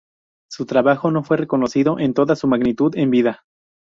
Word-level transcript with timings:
Su 0.49 0.65
trabajo 0.65 1.11
no 1.11 1.21
fue 1.21 1.37
reconocido 1.37 1.99
en 1.99 2.15
toda 2.15 2.35
su 2.35 2.47
magnitud 2.47 2.95
en 2.97 3.11
vida. 3.11 3.43